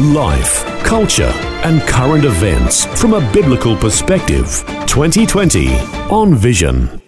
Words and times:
Life, 0.00 0.64
culture, 0.84 1.32
and 1.64 1.82
current 1.82 2.24
events 2.24 2.84
from 3.00 3.14
a 3.14 3.32
biblical 3.32 3.76
perspective. 3.76 4.62
2020 4.86 5.74
on 6.08 6.36
Vision. 6.36 7.02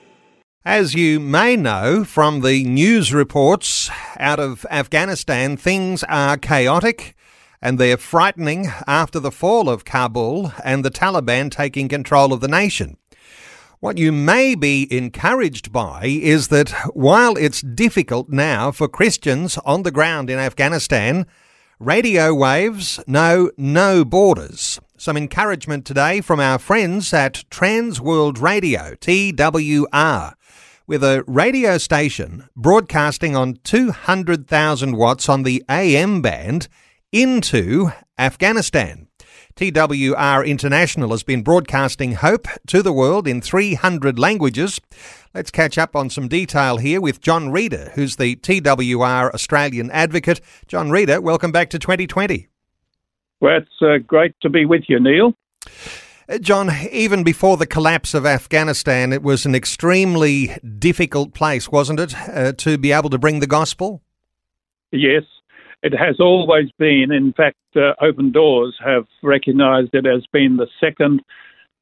As 0.64 0.92
you 0.92 1.20
may 1.20 1.54
know 1.54 2.02
from 2.02 2.40
the 2.40 2.64
news 2.64 3.14
reports 3.14 3.88
out 4.18 4.40
of 4.40 4.66
Afghanistan, 4.72 5.56
things 5.56 6.02
are 6.08 6.36
chaotic 6.36 7.14
and 7.62 7.78
they're 7.78 7.96
frightening 7.96 8.66
after 8.88 9.20
the 9.20 9.30
fall 9.30 9.68
of 9.68 9.84
Kabul 9.84 10.52
and 10.64 10.84
the 10.84 10.90
Taliban 10.90 11.48
taking 11.48 11.86
control 11.86 12.32
of 12.32 12.40
the 12.40 12.48
nation. 12.48 12.96
What 13.78 13.98
you 13.98 14.10
may 14.10 14.56
be 14.56 14.92
encouraged 14.92 15.70
by 15.70 16.06
is 16.06 16.48
that 16.48 16.70
while 16.92 17.36
it's 17.36 17.60
difficult 17.60 18.30
now 18.30 18.72
for 18.72 18.88
Christians 18.88 19.58
on 19.58 19.84
the 19.84 19.92
ground 19.92 20.28
in 20.28 20.40
Afghanistan, 20.40 21.26
Radio 21.80 22.34
waves 22.34 23.00
know 23.06 23.50
no 23.56 24.04
borders. 24.04 24.78
Some 24.98 25.16
encouragement 25.16 25.86
today 25.86 26.20
from 26.20 26.38
our 26.38 26.58
friends 26.58 27.14
at 27.14 27.42
Trans 27.48 28.02
World 28.02 28.38
Radio, 28.38 28.96
TWR, 28.96 30.34
with 30.86 31.02
a 31.02 31.24
radio 31.26 31.78
station 31.78 32.46
broadcasting 32.54 33.34
on 33.34 33.60
200,000 33.64 34.94
watts 34.94 35.26
on 35.26 35.42
the 35.42 35.64
AM 35.70 36.20
band 36.20 36.68
into 37.12 37.90
Afghanistan. 38.18 39.08
TWR 39.56 40.46
International 40.46 41.10
has 41.10 41.22
been 41.22 41.42
broadcasting 41.42 42.12
hope 42.12 42.46
to 42.66 42.82
the 42.82 42.92
world 42.92 43.26
in 43.26 43.40
300 43.40 44.18
languages. 44.18 44.80
Let's 45.34 45.50
catch 45.50 45.76
up 45.76 45.94
on 45.94 46.08
some 46.10 46.28
detail 46.28 46.78
here 46.78 47.00
with 47.00 47.20
John 47.20 47.50
Reader, 47.50 47.92
who's 47.94 48.16
the 48.16 48.36
TWR 48.36 49.32
Australian 49.32 49.90
advocate. 49.90 50.40
John 50.66 50.90
Reader, 50.90 51.20
welcome 51.20 51.52
back 51.52 51.70
to 51.70 51.78
2020. 51.78 52.48
Well, 53.40 53.58
it's 53.58 53.82
uh, 53.82 53.98
great 54.06 54.34
to 54.42 54.48
be 54.48 54.64
with 54.64 54.82
you, 54.88 55.00
Neil. 55.00 55.34
Uh, 56.28 56.38
John, 56.38 56.70
even 56.90 57.24
before 57.24 57.56
the 57.56 57.66
collapse 57.66 58.14
of 58.14 58.24
Afghanistan, 58.24 59.12
it 59.12 59.22
was 59.22 59.44
an 59.44 59.54
extremely 59.54 60.56
difficult 60.78 61.34
place, 61.34 61.70
wasn't 61.70 62.00
it, 62.00 62.14
uh, 62.28 62.52
to 62.52 62.78
be 62.78 62.92
able 62.92 63.10
to 63.10 63.18
bring 63.18 63.40
the 63.40 63.46
gospel? 63.46 64.02
Yes, 64.92 65.24
it 65.82 65.92
has 65.92 66.20
always 66.20 66.70
been. 66.78 67.10
In 67.10 67.32
fact, 67.32 67.56
uh, 67.76 67.92
Open 68.00 68.32
Doors 68.32 68.76
have 68.84 69.06
recognised 69.22 69.90
it 69.94 70.06
as 70.06 70.24
being 70.32 70.56
the 70.56 70.68
second 70.78 71.22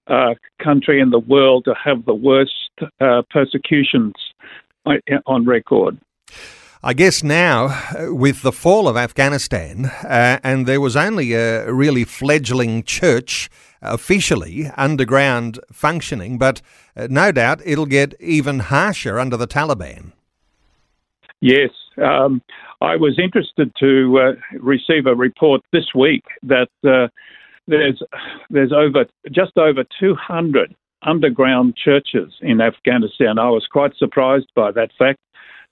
uh, 0.06 0.34
country 0.62 1.00
in 1.00 1.10
the 1.10 1.18
world 1.18 1.64
to 1.64 1.74
have 1.82 2.04
the 2.04 2.14
worst 2.14 2.52
uh, 3.00 3.22
persecutions 3.30 4.14
on 5.26 5.44
record. 5.44 5.98
I 6.82 6.94
guess 6.94 7.24
now, 7.24 7.66
uh, 7.66 8.14
with 8.14 8.42
the 8.42 8.52
fall 8.52 8.86
of 8.86 8.96
Afghanistan, 8.96 9.86
uh, 9.86 10.38
and 10.44 10.64
there 10.64 10.80
was 10.80 10.96
only 10.96 11.32
a 11.32 11.72
really 11.72 12.04
fledgling 12.04 12.84
church 12.84 13.50
officially 13.82 14.70
underground 14.76 15.58
functioning, 15.72 16.38
but 16.38 16.62
uh, 16.96 17.08
no 17.10 17.32
doubt 17.32 17.60
it'll 17.64 17.86
get 17.86 18.14
even 18.20 18.60
harsher 18.60 19.18
under 19.18 19.36
the 19.36 19.46
Taliban. 19.46 20.12
Yes. 21.40 21.70
Um, 22.00 22.42
I 22.80 22.96
was 22.96 23.18
interested 23.18 23.72
to 23.80 24.18
uh, 24.18 24.58
receive 24.58 25.06
a 25.06 25.14
report 25.14 25.62
this 25.72 25.86
week 25.94 26.24
that 26.44 26.68
uh, 26.86 27.08
there's 27.66 28.02
there's 28.50 28.72
over 28.72 29.06
just 29.32 29.56
over 29.58 29.84
200 29.98 30.74
underground 31.02 31.76
churches 31.76 32.32
in 32.40 32.60
Afghanistan. 32.60 33.38
I 33.38 33.50
was 33.50 33.66
quite 33.70 33.96
surprised 33.96 34.48
by 34.54 34.70
that 34.72 34.90
fact, 34.96 35.18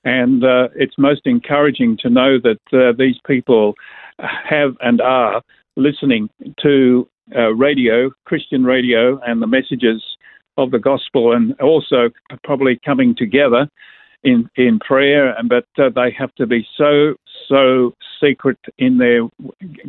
and 0.04 0.44
uh, 0.44 0.68
it's 0.74 0.98
most 0.98 1.22
encouraging 1.26 1.96
to 2.02 2.10
know 2.10 2.38
that 2.40 2.60
uh, 2.72 2.92
these 2.98 3.16
people 3.24 3.74
have 4.18 4.76
and 4.80 5.00
are 5.00 5.42
listening 5.76 6.28
to 6.62 7.08
uh, 7.36 7.54
radio, 7.54 8.10
Christian 8.24 8.64
radio, 8.64 9.20
and 9.26 9.40
the 9.40 9.46
messages 9.46 10.02
of 10.56 10.70
the 10.70 10.78
gospel, 10.78 11.32
and 11.32 11.58
also 11.60 12.10
probably 12.42 12.80
coming 12.84 13.14
together 13.16 13.68
in 14.22 14.48
in 14.56 14.78
prayer, 14.78 15.36
and 15.36 15.48
but 15.48 15.66
uh, 15.78 15.90
they 15.94 16.10
have 16.18 16.34
to 16.36 16.46
be 16.46 16.66
so 16.76 17.14
so 17.48 17.94
secret 18.20 18.58
in 18.78 18.98
their 18.98 19.28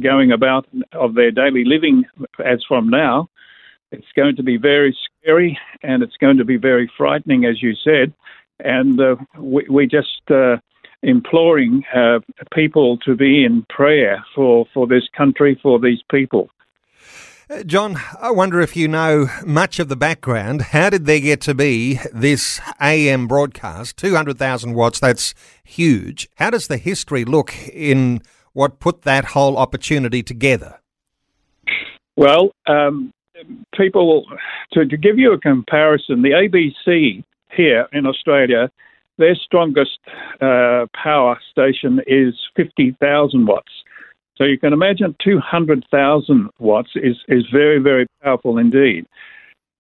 going 0.02 0.32
about 0.32 0.68
of 0.94 1.16
their 1.16 1.32
daily 1.32 1.64
living. 1.66 2.04
As 2.44 2.64
from 2.68 2.90
now, 2.90 3.30
it's 3.92 4.12
going 4.16 4.36
to 4.36 4.44
be 4.44 4.58
very 4.58 4.98
scary 5.22 5.58
and 5.84 6.04
it's 6.04 6.18
going 6.18 6.38
to 6.38 6.46
be 6.46 6.58
very 6.58 6.92
frightening, 6.98 7.46
as 7.46 7.62
you 7.62 7.74
said. 7.84 8.14
And 8.60 9.00
uh, 9.00 9.16
we, 9.38 9.66
we 9.70 9.88
just 9.88 10.22
uh, 10.30 10.58
imploring 11.04 11.84
uh, 11.96 12.20
people 12.54 12.98
to 13.00 13.16
be 13.16 13.46
in 13.46 13.66
prayer 13.70 14.24
for 14.36 14.66
for 14.74 14.88
this 14.88 15.08
country, 15.16 15.60
for 15.62 15.80
these 15.80 16.02
people. 16.12 16.50
Uh, 17.50 17.64
John, 17.64 17.96
I 18.20 18.30
wonder 18.32 18.60
if 18.60 18.76
you 18.76 18.90
know 18.90 19.28
much 19.46 19.80
of 19.80 19.88
the 19.88 19.96
background. 19.96 20.62
How 20.62 20.90
did 20.90 21.06
there 21.06 21.22
get 21.22 21.40
to 21.42 21.54
be 21.54 21.98
this 22.12 22.60
AM 22.82 23.26
broadcast? 23.26 23.96
200,000 23.96 24.74
watts, 24.74 25.00
that's 25.00 25.34
huge. 25.64 26.28
How 26.36 26.50
does 26.50 26.68
the 26.68 26.76
history 26.76 27.24
look 27.24 27.54
in 27.70 28.22
what 28.52 28.82
put 28.82 29.04
that 29.04 29.24
whole 29.24 29.56
opportunity 29.56 30.22
together? 30.22 30.82
Well, 32.18 32.52
um, 32.68 33.14
people, 33.78 34.26
to, 34.74 34.86
to 34.86 34.98
give 34.98 35.18
you 35.18 35.32
a 35.32 35.40
comparison, 35.40 36.24
the 36.24 36.32
ABC 36.32 37.24
here 37.56 37.88
in 37.94 38.06
Australia, 38.06 38.70
their 39.18 39.36
strongest 39.36 40.00
uh, 40.42 40.88
power 41.02 41.40
station 41.50 42.02
is 42.08 42.34
50,000 42.58 43.48
watts. 43.48 43.72
So 44.38 44.44
you 44.44 44.60
can 44.60 44.72
imagine 44.72 45.16
200,000 45.24 46.50
watts 46.60 46.90
is, 46.96 47.18
is 47.28 47.44
very, 47.52 47.80
very 47.80 48.06
powerful 48.22 48.58
indeed. 48.58 49.06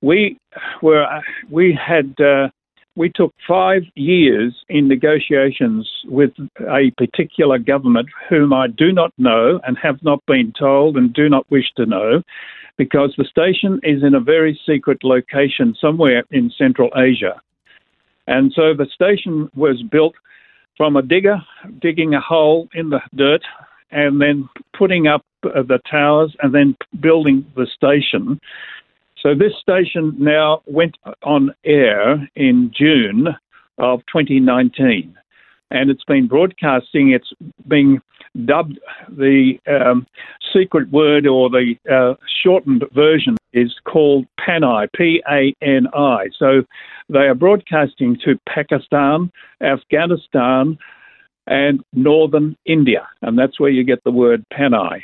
We 0.01 0.37
were 0.81 1.05
we 1.49 1.73
had 1.73 2.13
uh, 2.19 2.49
we 2.95 3.09
took 3.09 3.33
five 3.47 3.83
years 3.95 4.53
in 4.69 4.87
negotiations 4.87 5.89
with 6.05 6.31
a 6.59 6.91
particular 6.97 7.59
government 7.59 8.07
whom 8.29 8.53
I 8.53 8.67
do 8.67 8.91
not 8.91 9.11
know 9.17 9.59
and 9.65 9.77
have 9.81 10.01
not 10.03 10.23
been 10.27 10.53
told 10.57 10.97
and 10.97 11.13
do 11.13 11.29
not 11.29 11.49
wish 11.49 11.71
to 11.77 11.85
know, 11.85 12.21
because 12.77 13.13
the 13.17 13.25
station 13.25 13.79
is 13.83 14.03
in 14.03 14.13
a 14.13 14.19
very 14.19 14.59
secret 14.67 15.03
location 15.03 15.75
somewhere 15.79 16.23
in 16.31 16.51
Central 16.55 16.89
Asia, 16.95 17.39
and 18.27 18.51
so 18.55 18.73
the 18.75 18.87
station 18.93 19.49
was 19.55 19.81
built 19.91 20.13
from 20.75 20.95
a 20.95 21.01
digger 21.01 21.37
digging 21.81 22.13
a 22.13 22.21
hole 22.21 22.67
in 22.73 22.89
the 22.89 23.01
dirt 23.15 23.43
and 23.91 24.21
then 24.21 24.47
putting 24.77 25.07
up 25.07 25.25
uh, 25.43 25.61
the 25.63 25.79
towers 25.89 26.35
and 26.41 26.53
then 26.53 26.75
building 26.99 27.45
the 27.55 27.67
station. 27.67 28.39
So 29.21 29.33
this 29.33 29.53
station 29.59 30.15
now 30.17 30.61
went 30.65 30.97
on 31.23 31.53
air 31.65 32.29
in 32.35 32.71
June 32.75 33.27
of 33.77 33.99
2019, 34.11 35.17
and 35.71 35.89
it's 35.89 36.03
been 36.03 36.27
broadcasting. 36.27 37.11
It's 37.11 37.31
being 37.67 38.01
dubbed 38.45 38.79
the 39.09 39.57
um, 39.67 40.05
secret 40.53 40.91
word 40.91 41.25
or 41.25 41.49
the 41.49 41.75
uh, 41.91 42.13
shortened 42.43 42.83
version 42.93 43.37
is 43.53 43.73
called 43.85 44.25
PANI, 44.39 44.87
P 44.95 45.21
A 45.29 45.53
N 45.61 45.87
I. 45.93 46.27
So 46.37 46.63
they 47.09 47.19
are 47.19 47.35
broadcasting 47.35 48.17
to 48.25 48.39
Pakistan, 48.47 49.31
Afghanistan, 49.61 50.77
and 51.47 51.81
northern 51.93 52.55
India, 52.65 53.07
and 53.21 53.39
that's 53.39 53.59
where 53.59 53.69
you 53.69 53.83
get 53.83 54.03
the 54.03 54.11
word 54.11 54.43
Panay. 54.51 55.03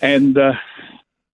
And 0.00 0.38
uh, 0.38 0.52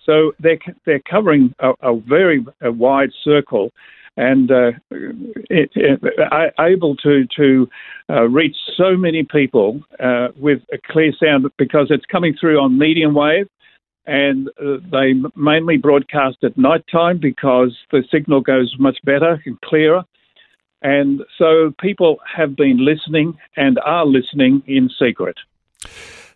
so 0.04 0.32
they're 0.40 0.58
they're 0.84 1.02
covering 1.08 1.54
a, 1.58 1.72
a 1.82 1.96
very 1.96 2.44
a 2.62 2.72
wide 2.72 3.10
circle, 3.22 3.70
and 4.16 4.50
uh, 4.50 4.72
it, 4.90 5.70
it, 5.74 6.52
able 6.58 6.96
to 6.96 7.26
to 7.36 7.68
uh, 8.08 8.22
reach 8.28 8.56
so 8.76 8.96
many 8.96 9.24
people 9.24 9.82
uh, 10.00 10.28
with 10.36 10.62
a 10.72 10.78
clear 10.90 11.12
sound 11.22 11.46
because 11.58 11.88
it's 11.90 12.06
coming 12.06 12.34
through 12.40 12.58
on 12.58 12.78
medium 12.78 13.14
wave. 13.14 13.48
And 14.08 14.48
uh, 14.64 14.76
they 14.92 15.14
mainly 15.34 15.78
broadcast 15.78 16.36
at 16.44 16.56
night 16.56 16.84
time 16.92 17.18
because 17.18 17.76
the 17.90 18.04
signal 18.08 18.40
goes 18.40 18.72
much 18.78 18.98
better 19.04 19.42
and 19.44 19.60
clearer. 19.62 20.04
And 20.82 21.22
so 21.38 21.72
people 21.80 22.18
have 22.36 22.54
been 22.56 22.84
listening 22.84 23.38
and 23.56 23.78
are 23.84 24.06
listening 24.06 24.62
in 24.66 24.90
secret. 24.98 25.36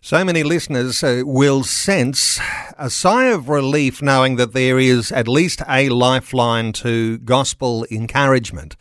So 0.03 0.25
many 0.25 0.41
listeners 0.41 1.03
uh, 1.03 1.21
will 1.23 1.63
sense 1.63 2.39
a 2.77 2.89
sigh 2.89 3.25
of 3.25 3.49
relief 3.49 4.01
knowing 4.01 4.35
that 4.37 4.53
there 4.53 4.79
is 4.79 5.11
at 5.11 5.27
least 5.27 5.61
a 5.69 5.89
lifeline 5.89 6.73
to 6.73 7.19
gospel 7.19 7.85
encouragement. 7.91 8.75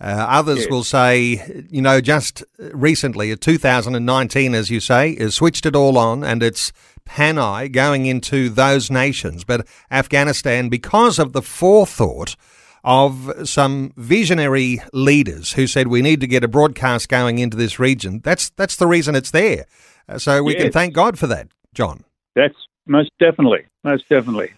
Uh, 0.00 0.26
others 0.28 0.62
yes. 0.62 0.70
will 0.70 0.82
say, 0.82 1.64
you 1.70 1.80
know, 1.80 2.00
just 2.00 2.42
recently, 2.58 3.34
2019, 3.36 4.54
as 4.54 4.68
you 4.68 4.80
say, 4.80 5.14
has 5.16 5.36
switched 5.36 5.64
it 5.64 5.76
all 5.76 5.96
on 5.96 6.24
and 6.24 6.42
it's 6.42 6.72
Panay 7.04 7.68
going 7.68 8.06
into 8.06 8.48
those 8.48 8.90
nations. 8.90 9.44
But 9.44 9.66
Afghanistan, 9.92 10.68
because 10.68 11.20
of 11.20 11.32
the 11.32 11.42
forethought 11.42 12.34
of 12.84 13.48
some 13.48 13.92
visionary 13.96 14.80
leaders 14.92 15.54
who 15.54 15.66
said 15.66 15.88
we 15.88 16.02
need 16.02 16.20
to 16.20 16.26
get 16.26 16.44
a 16.44 16.48
broadcast 16.48 17.08
going 17.08 17.38
into 17.38 17.56
this 17.56 17.78
region, 17.78 18.20
that's, 18.22 18.50
that's 18.50 18.76
the 18.76 18.86
reason 18.86 19.14
it's 19.14 19.30
there. 19.30 19.64
Uh, 20.08 20.18
so 20.18 20.42
we 20.42 20.52
yes. 20.52 20.62
can 20.62 20.72
thank 20.72 20.94
God 20.94 21.18
for 21.18 21.26
that, 21.26 21.48
John. 21.72 22.04
That's 22.36 22.54
most 22.86 23.10
definitely. 23.18 23.64
Most 23.82 24.08
definitely. 24.08 24.52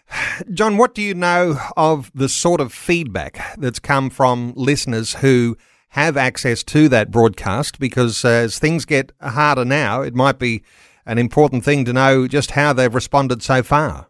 John, 0.52 0.76
what 0.76 0.94
do 0.94 1.02
you 1.02 1.14
know 1.14 1.58
of 1.76 2.10
the 2.14 2.28
sort 2.28 2.60
of 2.60 2.72
feedback 2.72 3.56
that's 3.58 3.78
come 3.78 4.10
from 4.10 4.52
listeners 4.56 5.14
who 5.14 5.56
have 5.90 6.16
access 6.16 6.64
to 6.64 6.88
that 6.88 7.10
broadcast? 7.10 7.78
Because 7.78 8.24
uh, 8.24 8.28
as 8.28 8.58
things 8.58 8.84
get 8.84 9.12
harder 9.20 9.64
now, 9.64 10.02
it 10.02 10.14
might 10.14 10.38
be 10.38 10.62
an 11.06 11.18
important 11.18 11.64
thing 11.64 11.84
to 11.84 11.92
know 11.92 12.26
just 12.26 12.52
how 12.52 12.72
they've 12.72 12.94
responded 12.94 13.42
so 13.42 13.62
far. 13.62 14.08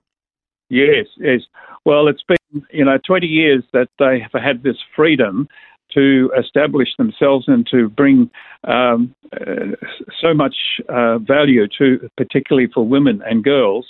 Yes, 0.68 1.06
yes. 1.18 1.42
Well, 1.86 2.08
it's 2.08 2.24
been, 2.24 2.66
you 2.72 2.84
know, 2.84 2.98
20 3.06 3.28
years 3.28 3.62
that 3.72 3.88
they 4.00 4.18
have 4.18 4.42
had 4.42 4.64
this 4.64 4.76
freedom 4.96 5.48
to 5.94 6.32
establish 6.36 6.88
themselves 6.98 7.44
and 7.46 7.64
to 7.68 7.88
bring 7.88 8.28
um, 8.64 9.14
uh, 9.32 9.76
so 10.20 10.34
much 10.34 10.56
uh, 10.88 11.18
value 11.18 11.68
to, 11.78 12.10
particularly 12.16 12.68
for 12.74 12.84
women 12.84 13.22
and 13.24 13.44
girls. 13.44 13.86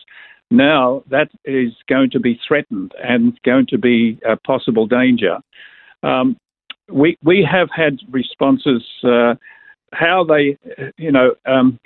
Now 0.50 1.04
that 1.10 1.30
is 1.46 1.72
going 1.88 2.10
to 2.10 2.20
be 2.20 2.38
threatened 2.46 2.92
and 3.02 3.40
going 3.44 3.66
to 3.68 3.78
be 3.78 4.20
a 4.28 4.36
possible 4.36 4.86
danger. 4.86 5.38
Um, 6.02 6.36
we 6.92 7.16
we 7.22 7.48
have 7.50 7.68
had 7.74 7.98
responses. 8.10 8.84
Uh, 9.02 9.34
how 9.92 10.22
they, 10.22 10.58
you 10.98 11.10
know, 11.10 11.34
um, 11.46 11.80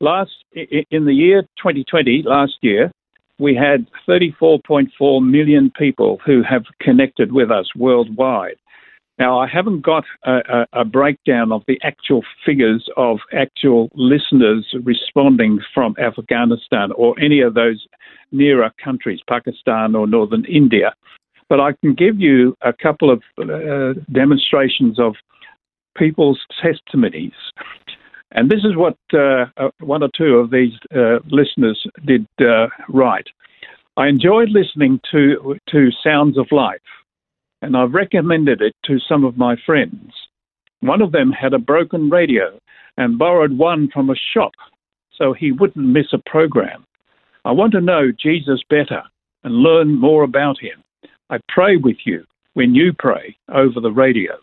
last 0.00 0.32
in 0.52 1.06
the 1.06 1.14
year 1.14 1.42
2020, 1.56 2.22
last 2.26 2.58
year, 2.60 2.92
we 3.38 3.54
had 3.54 3.86
34.4 4.08 5.24
million 5.24 5.70
people 5.76 6.18
who 6.24 6.42
have 6.42 6.64
connected 6.80 7.32
with 7.32 7.50
us 7.50 7.66
worldwide. 7.76 8.56
Now, 9.18 9.38
I 9.38 9.46
haven't 9.46 9.80
got 9.80 10.04
a, 10.24 10.66
a, 10.72 10.80
a, 10.80 10.84
breakdown 10.84 11.50
of 11.50 11.62
the 11.66 11.80
actual 11.82 12.22
figures 12.44 12.86
of 12.98 13.18
actual 13.32 13.88
listeners 13.94 14.66
responding 14.84 15.58
from 15.72 15.94
Afghanistan 15.98 16.90
or 16.94 17.18
any 17.18 17.40
of 17.40 17.54
those 17.54 17.86
nearer 18.30 18.70
countries, 18.82 19.20
Pakistan 19.26 19.94
or 19.94 20.06
northern 20.06 20.44
India, 20.44 20.94
but 21.48 21.60
I 21.60 21.72
can 21.80 21.94
give 21.94 22.20
you 22.20 22.56
a 22.60 22.72
couple 22.72 23.10
of 23.10 23.22
uh, 23.38 23.98
demonstrations 24.12 24.98
of 24.98 25.14
people's 25.96 26.40
testimonies. 26.62 27.32
And 28.32 28.50
this 28.50 28.64
is 28.64 28.76
what 28.76 28.96
uh, 29.14 29.46
uh 29.56 29.70
one 29.80 30.02
or 30.02 30.10
two 30.16 30.36
of 30.36 30.50
these 30.50 30.72
uh, 30.94 31.18
listeners 31.26 31.86
did 32.04 32.26
uh, 32.40 32.68
write. 32.88 33.28
I 33.96 34.08
enjoyed 34.08 34.50
listening 34.50 35.00
to, 35.12 35.56
to 35.70 35.90
Sounds 36.02 36.36
of 36.36 36.52
Life 36.52 36.80
and 37.62 37.76
I've 37.76 37.94
recommended 37.94 38.60
it 38.60 38.74
to 38.84 38.98
some 39.00 39.24
of 39.24 39.36
my 39.36 39.56
friends. 39.64 40.12
One 40.80 41.02
of 41.02 41.12
them 41.12 41.32
had 41.32 41.54
a 41.54 41.58
broken 41.58 42.10
radio 42.10 42.60
and 42.96 43.18
borrowed 43.18 43.56
one 43.56 43.90
from 43.90 44.10
a 44.10 44.14
shop 44.34 44.52
so 45.12 45.32
he 45.32 45.52
wouldn't 45.52 45.84
miss 45.84 46.12
a 46.12 46.30
program. 46.30 46.84
I 47.44 47.52
want 47.52 47.72
to 47.72 47.80
know 47.80 48.12
Jesus 48.12 48.60
better 48.68 49.02
and 49.44 49.54
learn 49.54 49.98
more 49.98 50.22
about 50.22 50.60
him. 50.60 50.82
I 51.30 51.38
pray 51.48 51.76
with 51.76 51.96
you 52.04 52.24
when 52.54 52.74
you 52.74 52.92
pray 52.92 53.36
over 53.48 53.80
the 53.80 53.92
radio. 53.92 54.34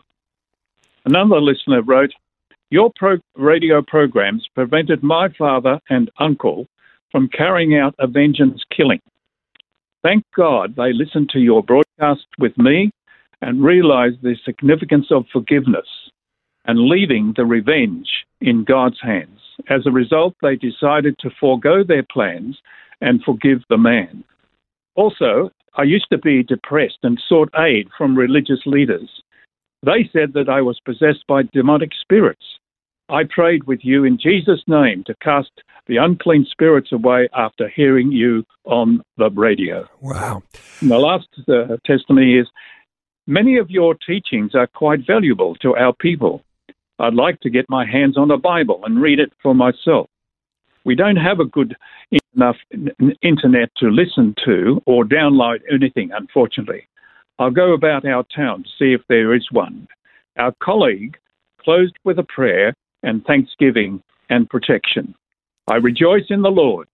Another 1.04 1.40
listener 1.40 1.82
wrote, 1.82 2.12
Your 2.74 2.90
pro- 2.96 3.20
radio 3.36 3.82
programs 3.82 4.48
prevented 4.52 5.04
my 5.04 5.28
father 5.38 5.78
and 5.90 6.10
uncle 6.18 6.66
from 7.12 7.28
carrying 7.28 7.78
out 7.78 7.94
a 8.00 8.08
vengeance 8.08 8.64
killing. 8.76 9.00
Thank 10.02 10.24
God 10.36 10.74
they 10.74 10.92
listened 10.92 11.28
to 11.28 11.38
your 11.38 11.62
broadcast 11.62 12.26
with 12.36 12.58
me 12.58 12.90
and 13.40 13.62
realized 13.62 14.22
the 14.22 14.34
significance 14.44 15.06
of 15.12 15.24
forgiveness 15.32 15.86
and 16.64 16.88
leaving 16.88 17.32
the 17.36 17.44
revenge 17.44 18.08
in 18.40 18.64
God's 18.64 19.00
hands. 19.00 19.38
As 19.70 19.86
a 19.86 19.92
result, 19.92 20.34
they 20.42 20.56
decided 20.56 21.16
to 21.20 21.30
forego 21.38 21.84
their 21.84 22.02
plans 22.02 22.58
and 23.00 23.22
forgive 23.22 23.62
the 23.70 23.78
man. 23.78 24.24
Also, 24.96 25.52
I 25.76 25.84
used 25.84 26.08
to 26.10 26.18
be 26.18 26.42
depressed 26.42 26.98
and 27.04 27.22
sought 27.28 27.50
aid 27.56 27.86
from 27.96 28.18
religious 28.18 28.66
leaders. 28.66 29.22
They 29.84 30.10
said 30.12 30.32
that 30.32 30.48
I 30.48 30.60
was 30.60 30.80
possessed 30.84 31.24
by 31.28 31.44
demonic 31.52 31.90
spirits. 32.02 32.42
I 33.08 33.24
prayed 33.24 33.64
with 33.64 33.80
you 33.82 34.04
in 34.04 34.18
Jesus' 34.18 34.62
name 34.66 35.04
to 35.06 35.14
cast 35.22 35.50
the 35.86 35.98
unclean 35.98 36.46
spirits 36.50 36.92
away 36.92 37.28
after 37.34 37.68
hearing 37.68 38.10
you 38.10 38.44
on 38.64 39.02
the 39.18 39.30
radio. 39.30 39.86
Wow. 40.00 40.42
And 40.80 40.90
the 40.90 40.98
last 40.98 41.28
uh, 41.48 41.76
testimony 41.84 42.38
is 42.38 42.46
Many 43.26 43.56
of 43.56 43.70
your 43.70 43.94
teachings 43.94 44.54
are 44.54 44.66
quite 44.66 45.06
valuable 45.06 45.54
to 45.56 45.74
our 45.76 45.94
people. 45.94 46.44
I'd 46.98 47.14
like 47.14 47.40
to 47.40 47.48
get 47.48 47.64
my 47.70 47.86
hands 47.86 48.18
on 48.18 48.30
a 48.30 48.36
Bible 48.36 48.82
and 48.84 49.00
read 49.00 49.18
it 49.18 49.32
for 49.42 49.54
myself. 49.54 50.10
We 50.84 50.94
don't 50.94 51.16
have 51.16 51.40
a 51.40 51.46
good 51.46 51.74
enough 52.34 52.56
internet 53.22 53.70
to 53.78 53.88
listen 53.88 54.34
to 54.44 54.82
or 54.84 55.04
download 55.04 55.60
anything, 55.72 56.10
unfortunately. 56.12 56.86
I'll 57.38 57.50
go 57.50 57.72
about 57.72 58.04
our 58.04 58.24
town 58.24 58.64
to 58.64 58.68
see 58.78 58.92
if 58.92 59.00
there 59.08 59.34
is 59.34 59.48
one. 59.50 59.88
Our 60.36 60.52
colleague 60.62 61.16
closed 61.58 61.96
with 62.04 62.18
a 62.18 62.24
prayer 62.24 62.74
and 63.04 63.24
thanksgiving 63.24 64.02
and 64.30 64.48
protection. 64.48 65.14
I 65.68 65.76
rejoice 65.76 66.24
in 66.30 66.42
the 66.42 66.50
Lord 66.50 66.88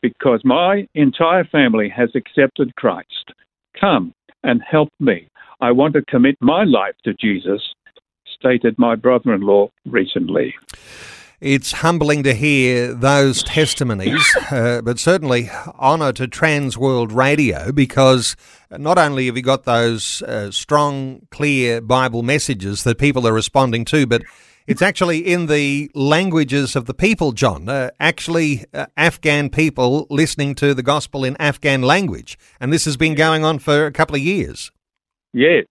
because 0.00 0.40
my 0.44 0.88
entire 0.94 1.44
family 1.44 1.88
has 1.88 2.10
accepted 2.14 2.74
Christ. 2.76 3.32
Come 3.78 4.14
and 4.42 4.62
help 4.62 4.88
me. 5.00 5.28
I 5.60 5.72
want 5.72 5.94
to 5.94 6.02
commit 6.02 6.36
my 6.40 6.64
life 6.64 6.94
to 7.04 7.14
Jesus, 7.14 7.62
stated 8.26 8.76
my 8.78 8.94
brother 8.94 9.34
in 9.34 9.40
law 9.40 9.70
recently. 9.84 10.54
It's 11.40 11.70
humbling 11.70 12.24
to 12.24 12.34
hear 12.34 12.92
those 12.92 13.44
testimonies, 13.44 14.36
uh, 14.50 14.82
but 14.82 14.98
certainly 14.98 15.48
honour 15.78 16.12
to 16.14 16.26
Trans 16.26 16.76
World 16.76 17.12
Radio 17.12 17.70
because 17.70 18.34
not 18.72 18.98
only 18.98 19.26
have 19.26 19.36
you 19.36 19.42
got 19.42 19.62
those 19.62 20.20
uh, 20.22 20.50
strong, 20.50 21.28
clear 21.30 21.80
Bible 21.80 22.24
messages 22.24 22.82
that 22.82 22.98
people 22.98 23.24
are 23.26 23.32
responding 23.32 23.84
to, 23.86 24.04
but 24.04 24.22
it's 24.68 24.82
actually 24.82 25.18
in 25.20 25.46
the 25.46 25.90
languages 25.94 26.76
of 26.76 26.84
the 26.84 26.92
people, 26.92 27.32
John. 27.32 27.68
Uh, 27.68 27.90
actually, 27.98 28.66
uh, 28.74 28.86
Afghan 28.98 29.48
people 29.48 30.06
listening 30.10 30.54
to 30.56 30.74
the 30.74 30.82
gospel 30.82 31.24
in 31.24 31.36
Afghan 31.38 31.80
language. 31.80 32.38
And 32.60 32.70
this 32.70 32.84
has 32.84 32.96
been 32.96 33.14
going 33.14 33.44
on 33.44 33.60
for 33.60 33.86
a 33.86 33.92
couple 33.92 34.14
of 34.14 34.20
years. 34.20 34.70
Yes, 35.32 35.64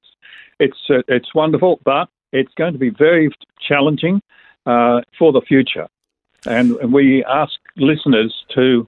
it's 0.60 0.78
uh, 0.90 1.04
it's 1.08 1.34
wonderful, 1.36 1.80
but 1.86 2.10
it's 2.34 2.52
going 2.58 2.74
to 2.74 2.80
be 2.80 2.90
very 2.90 3.30
challenging 3.68 4.20
uh, 4.66 5.02
for 5.18 5.32
the 5.32 5.42
future. 5.42 5.88
And, 6.48 6.72
and 6.78 6.92
we 6.92 7.24
ask 7.26 7.54
listeners 7.76 8.34
to 8.56 8.88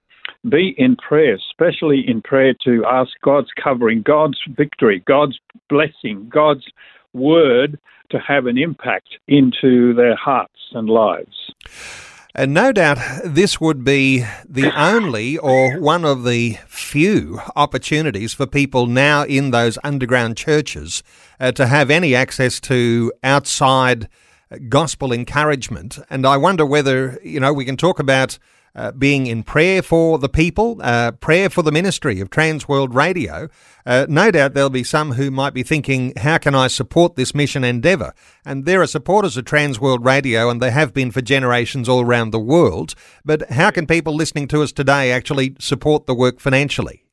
be 0.50 0.74
in 0.78 0.96
prayer, 0.96 1.36
especially 1.36 2.04
in 2.08 2.22
prayer 2.22 2.56
to 2.63 2.84
ask 2.86 3.12
God's 3.24 3.50
covering, 3.63 4.01
God's 4.01 4.39
victory, 4.58 5.04
God's 5.06 5.38
blessing, 5.70 6.30
God's 6.34 6.66
word 7.13 7.80
to 8.10 8.20
have 8.20 8.46
an 8.46 8.58
impact 8.58 9.10
into 9.28 9.94
their 9.94 10.16
hearts 10.16 10.60
and 10.74 10.89
lives. 10.89 11.51
And 12.36 12.54
no 12.54 12.72
doubt 12.72 13.00
this 13.25 13.60
would 13.60 13.84
be 13.84 14.24
the 14.48 14.72
only 14.80 15.38
or 15.38 15.80
one 15.80 16.06
of 16.06 16.24
the 16.24 16.58
few 16.68 17.42
opportunities 17.56 18.34
for 18.34 18.46
people 18.46 18.86
now 18.86 19.24
in 19.24 19.51
those 19.51 19.80
underground 19.84 20.38
churches 20.38 21.04
uh, 21.39 21.51
to 21.54 21.66
have 21.66 21.89
any 21.89 22.13
access 22.13 22.60
to 22.62 23.12
outside 23.24 24.08
gospel 24.68 25.12
encouragement. 25.12 26.00
And 26.10 26.25
I 26.25 26.38
wonder 26.38 26.66
whether, 26.66 27.20
you 27.24 27.39
know, 27.39 27.51
we 27.51 27.66
can 27.66 27.78
talk 27.78 28.00
about 28.00 28.38
uh, 28.75 28.91
being 28.91 29.27
in 29.27 29.43
prayer 29.43 29.81
for 29.81 30.17
the 30.17 30.29
people, 30.29 30.79
uh, 30.81 31.11
prayer 31.11 31.49
for 31.49 31.61
the 31.61 31.71
ministry 31.71 32.19
of 32.19 32.29
Trans 32.29 32.67
World 32.67 32.93
Radio. 32.93 33.49
Uh, 33.85 34.05
no 34.09 34.31
doubt 34.31 34.53
there'll 34.53 34.69
be 34.69 34.83
some 34.83 35.13
who 35.13 35.31
might 35.31 35.53
be 35.53 35.63
thinking, 35.63 36.13
how 36.17 36.38
can 36.38 36.55
I 36.55 36.67
support 36.67 37.15
this 37.15 37.33
mission 37.33 37.63
endeavour? 37.63 38.13
And 38.45 38.65
there 38.65 38.81
are 38.81 38.88
supporters 38.88 39.38
of 39.38 39.45
Trans 39.45 39.79
World 39.79 40.05
Radio, 40.05 40.49
and 40.49 40.61
they 40.61 40.71
have 40.71 40.93
been 40.93 41.11
for 41.11 41.21
generations 41.21 41.89
all 41.89 42.01
around 42.01 42.31
the 42.31 42.39
world. 42.39 42.95
But 43.25 43.49
how 43.51 43.71
can 43.71 43.88
people 43.88 44.15
listening 44.15 44.47
to 44.49 44.61
us 44.61 44.71
today 44.71 45.11
actually 45.11 45.55
support 45.59 46.05
the 46.05 46.15
work 46.15 46.39
financially? 46.39 47.03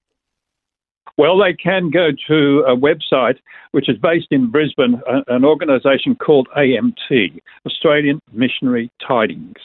Well, 1.19 1.39
they 1.39 1.55
can 1.55 1.91
go 1.91 2.11
to 2.29 2.65
a 2.69 2.77
website 2.77 3.39
which 3.77 3.89
is 3.89 3.99
based 3.99 4.29
in 4.31 4.51
Brisbane, 4.51 5.01
an 5.29 5.45
organisation 5.45 6.15
called 6.15 6.49
AMT, 6.57 7.41
Australian 7.67 8.21
Missionary 8.33 8.91
Tidings. 9.07 9.57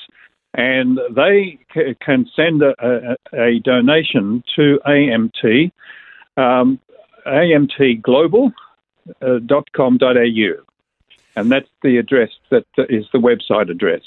And 0.54 1.00
they 1.16 1.58
c- 1.74 1.96
can 2.06 2.30
send 2.36 2.62
a, 2.62 2.76
a, 2.80 3.16
a, 3.34 3.58
donation 3.60 4.44
to 4.56 4.80
AMT, 4.86 5.72
um, 6.38 6.80
amtglobal.com.au. 7.26 8.52
And 11.34 11.50
that's 11.50 11.70
the 11.82 11.96
address 11.98 12.30
that 12.50 12.66
is 12.90 13.06
the 13.14 13.20
website 13.20 13.72
address. 13.72 14.02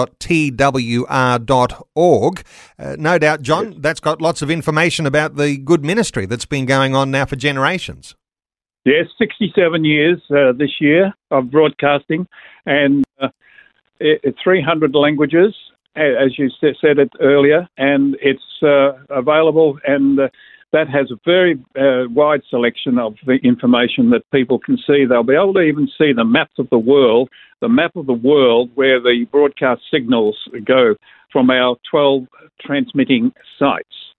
Uh, 2.79 2.95
no 2.98 3.19
doubt, 3.19 3.41
John, 3.41 3.81
that's 3.81 4.00
got 4.00 4.21
lots 4.21 4.41
of 4.41 4.50
information 4.50 4.80
about 5.05 5.35
the 5.35 5.57
good 5.57 5.83
ministry 5.83 6.25
that's 6.25 6.45
been 6.45 6.65
going 6.65 6.95
on 6.95 7.11
now 7.11 7.25
for 7.25 7.35
generations. 7.35 8.15
Yes, 8.83 9.05
67 9.19 9.85
years 9.85 10.19
uh, 10.31 10.53
this 10.57 10.71
year 10.79 11.13
of 11.29 11.51
broadcasting 11.51 12.27
and 12.65 13.03
uh, 13.21 13.27
300 14.43 14.95
languages, 14.95 15.53
as 15.95 16.38
you 16.38 16.50
said 16.59 16.97
it 16.97 17.11
earlier, 17.19 17.67
and 17.77 18.17
it's 18.21 18.41
uh, 18.63 18.93
available 19.09 19.77
and 19.85 20.19
uh, 20.19 20.27
that 20.73 20.88
has 20.89 21.11
a 21.11 21.19
very 21.25 21.59
uh, 21.77 22.07
wide 22.09 22.41
selection 22.50 22.97
of 22.97 23.15
the 23.25 23.38
information 23.43 24.09
that 24.11 24.23
people 24.31 24.57
can 24.57 24.77
see. 24.77 25.05
They'll 25.05 25.23
be 25.23 25.35
able 25.35 25.53
to 25.55 25.61
even 25.61 25.88
see 25.97 26.13
the 26.13 26.23
maps 26.23 26.53
of 26.57 26.69
the 26.69 26.79
world, 26.79 27.29
the 27.59 27.69
map 27.69 27.95
of 27.95 28.07
the 28.07 28.13
world 28.13 28.69
where 28.75 29.01
the 29.01 29.25
broadcast 29.31 29.81
signals 29.91 30.38
go 30.65 30.95
from 31.31 31.50
our 31.50 31.75
12 31.89 32.23
transmitting 32.61 33.33
sites. 33.59 34.11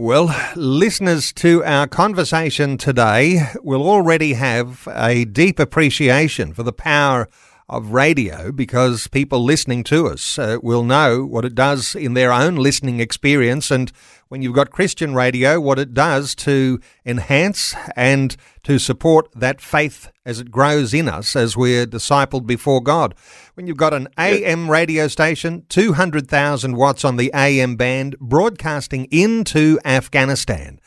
Well, 0.00 0.32
listeners 0.54 1.32
to 1.32 1.64
our 1.64 1.88
conversation 1.88 2.78
today 2.78 3.48
will 3.64 3.82
already 3.82 4.34
have 4.34 4.86
a 4.94 5.24
deep 5.24 5.58
appreciation 5.58 6.54
for 6.54 6.62
the 6.62 6.72
power 6.72 7.28
of 7.68 7.92
radio 7.92 8.50
because 8.50 9.08
people 9.08 9.44
listening 9.44 9.84
to 9.84 10.06
us 10.06 10.38
uh, 10.38 10.58
will 10.62 10.82
know 10.82 11.24
what 11.24 11.44
it 11.44 11.54
does 11.54 11.94
in 11.94 12.14
their 12.14 12.32
own 12.32 12.56
listening 12.56 12.98
experience. 12.98 13.70
And 13.70 13.92
when 14.28 14.40
you've 14.40 14.54
got 14.54 14.70
Christian 14.70 15.14
radio, 15.14 15.60
what 15.60 15.78
it 15.78 15.92
does 15.92 16.34
to 16.36 16.80
enhance 17.04 17.74
and 17.94 18.36
to 18.62 18.78
support 18.78 19.28
that 19.34 19.60
faith 19.60 20.10
as 20.24 20.40
it 20.40 20.50
grows 20.50 20.94
in 20.94 21.08
us 21.08 21.36
as 21.36 21.56
we're 21.56 21.86
discipled 21.86 22.46
before 22.46 22.82
God. 22.82 23.14
When 23.54 23.66
you've 23.66 23.76
got 23.76 23.94
an 23.94 24.08
AM 24.18 24.70
radio 24.70 25.08
station, 25.08 25.64
200,000 25.68 26.76
watts 26.76 27.04
on 27.04 27.16
the 27.16 27.30
AM 27.34 27.76
band, 27.76 28.18
broadcasting 28.18 29.06
into 29.10 29.78
Afghanistan 29.84 30.80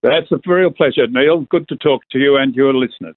That's 0.02 0.30
a 0.32 0.38
real 0.44 0.70
pleasure, 0.70 1.06
Neil. 1.06 1.46
Good 1.49 1.66
to 1.68 1.76
talk 1.76 2.02
to 2.12 2.18
you 2.18 2.37
and 2.37 2.54
your 2.54 2.75
listeners. 2.75 3.16